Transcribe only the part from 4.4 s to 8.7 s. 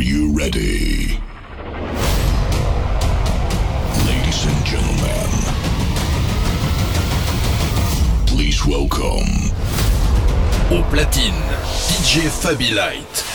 and gentlemen, please